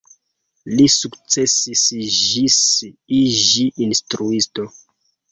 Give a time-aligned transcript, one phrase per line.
[0.77, 1.83] Li sukcesis
[2.21, 2.55] ĝis
[3.17, 4.67] iĝi instruisto.